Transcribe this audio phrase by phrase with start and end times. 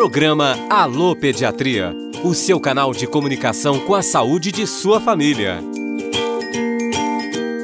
[0.00, 1.94] Programa Alô Pediatria,
[2.24, 5.62] o seu canal de comunicação com a saúde de sua família.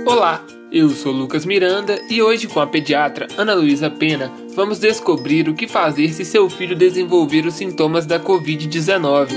[0.05, 5.49] Olá, eu sou Lucas Miranda e hoje com a pediatra Ana Luísa Pena vamos descobrir
[5.49, 9.29] o que fazer se seu filho desenvolver os sintomas da Covid-19.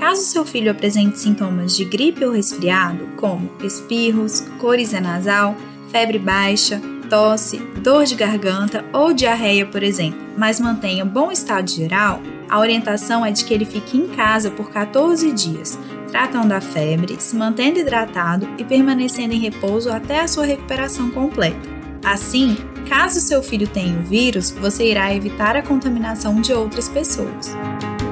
[0.00, 5.54] Caso seu filho apresente sintomas de gripe ou resfriado, como espirros, coriza nasal,
[5.92, 12.20] febre baixa, tosse, dor de garganta ou diarreia, por exemplo, mas mantenha bom estado geral,
[12.48, 15.78] a orientação é de que ele fique em casa por 14 dias,
[16.10, 21.68] tratando a febre, se mantendo hidratado e permanecendo em repouso até a sua recuperação completa.
[22.04, 22.56] Assim,
[22.88, 27.56] caso seu filho tenha o vírus, você irá evitar a contaminação de outras pessoas.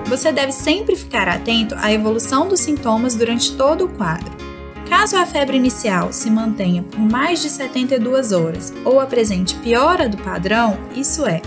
[0.07, 4.44] Você deve sempre ficar atento à evolução dos sintomas durante todo o quadro.
[4.88, 10.16] Caso a febre inicial se mantenha por mais de 72 horas ou apresente piora do
[10.19, 11.41] padrão, isso é,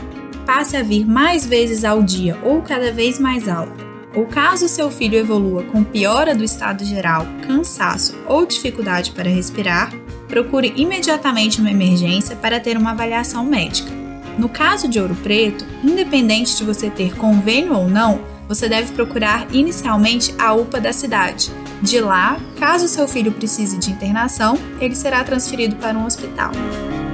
[0.45, 4.89] passe a vir mais vezes ao dia ou cada vez mais alta, ou caso seu
[4.89, 9.93] filho evolua com piora do estado geral, cansaço ou dificuldade para respirar,
[10.27, 13.91] procure imediatamente uma emergência para ter uma avaliação médica.
[14.37, 19.47] No caso de Ouro Preto, independente de você ter convênio ou não, você deve procurar
[19.51, 21.51] inicialmente a UPA da cidade.
[21.81, 26.51] De lá, caso seu filho precise de internação, ele será transferido para um hospital.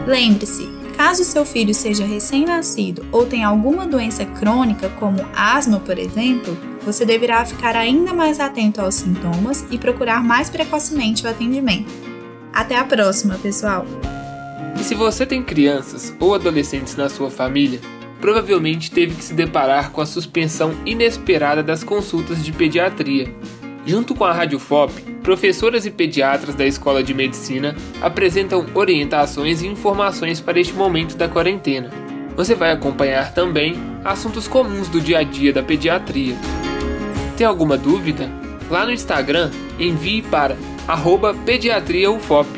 [0.08, 6.58] Lembre-se, caso seu filho seja recém-nascido ou tenha alguma doença crônica, como asma, por exemplo,
[6.86, 11.92] você deverá ficar ainda mais atento aos sintomas e procurar mais precocemente o atendimento.
[12.54, 13.86] Até a próxima, pessoal!
[14.80, 17.80] E se você tem crianças ou adolescentes na sua família,
[18.22, 23.34] provavelmente teve que se deparar com a suspensão inesperada das consultas de pediatria.
[23.86, 29.68] Junto com a Rádio FOP, professoras e pediatras da Escola de Medicina apresentam orientações e
[29.68, 31.92] informações para este momento da quarentena.
[32.36, 36.36] Você vai acompanhar também assuntos comuns do dia a dia da pediatria.
[37.38, 38.30] Tem alguma dúvida?
[38.70, 40.58] Lá no Instagram, envie para
[41.46, 42.50] pediatriaufop.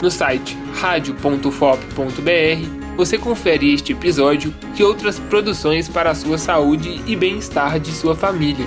[0.00, 7.16] No site radio.fop.br você confere este episódio e outras produções para a sua saúde e
[7.16, 8.66] bem-estar de sua família.